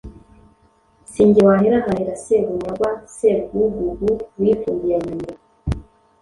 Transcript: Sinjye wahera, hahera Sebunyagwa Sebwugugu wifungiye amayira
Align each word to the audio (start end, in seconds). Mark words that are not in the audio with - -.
Sinjye 1.11 1.39
wahera, 1.47 1.77
hahera 1.85 2.13
Sebunyagwa 2.23 2.89
Sebwugugu 3.15 4.09
wifungiye 4.39 4.93
amayira 4.99 5.35